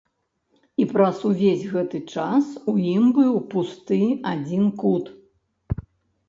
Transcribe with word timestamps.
І 0.83 0.85
праз 0.93 1.19
увесь 1.29 1.65
гэты 1.73 1.99
час 2.13 2.45
у 2.73 2.75
ім 2.95 3.05
быў 3.19 3.37
пусты 3.53 4.01
адзін 4.33 4.65
кут. 4.83 5.05